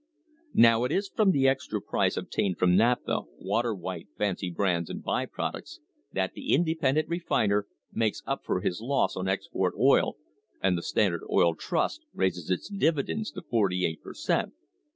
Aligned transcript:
Now 0.55 0.83
it 0.83 0.91
is 0.91 1.11
from 1.15 1.29
the 1.29 1.47
extra 1.47 1.79
price 1.79 2.17
ob 2.17 2.31
tained 2.31 2.57
from 2.57 2.75
naphtha, 2.75 3.19
water 3.37 3.75
white, 3.75 4.07
fancy 4.17 4.49
brands, 4.49 4.89
and 4.89 5.03
by 5.03 5.27
products 5.27 5.79
that 6.11 6.33
the 6.33 6.53
independent 6.55 7.07
refiner 7.07 7.67
makes 7.93 8.23
up 8.25 8.43
for 8.43 8.61
his 8.61 8.81
loss 8.81 9.15
on 9.15 9.27
export 9.27 9.75
oil, 9.79 10.17
and 10.59 10.75
the 10.75 10.81
Standard 10.81 11.21
Oil 11.29 11.53
Trust 11.53 12.01
raises 12.15 12.49
its 12.49 12.67
dividends 12.67 13.29
to 13.33 13.43
forty 13.43 13.85
eight 13.85 14.01
per 14.01 14.15
cent. 14.15 14.53